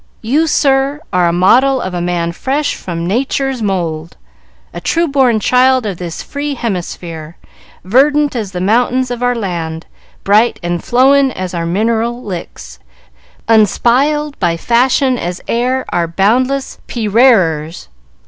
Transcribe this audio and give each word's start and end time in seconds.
You, 0.23 0.47
sir, 0.47 0.99
are 1.13 1.27
a 1.27 1.31
model 1.31 1.79
of 1.79 1.93
a 1.93 2.01
man 2.01 2.31
fresh 2.31 2.73
from 2.73 3.05
Natur's 3.05 3.61
mould. 3.61 4.17
A 4.73 4.81
true 4.81 5.07
born 5.07 5.39
child 5.39 5.85
of 5.85 5.97
this 5.99 6.23
free 6.23 6.55
hemisphere; 6.55 7.37
verdant 7.83 8.35
as 8.35 8.51
the 8.51 8.61
mountains 8.61 9.11
of 9.11 9.21
our 9.21 9.35
land; 9.35 9.85
bright 10.23 10.59
and 10.63 10.83
flowin' 10.83 11.31
as 11.31 11.53
our 11.53 11.67
mineral 11.67 12.19
Licks; 12.23 12.79
unspiled 13.47 14.39
by 14.39 14.57
fashion 14.57 15.19
as 15.19 15.39
air 15.47 15.85
our 15.89 16.07
boundless 16.07 16.79
perearers. 16.87 17.87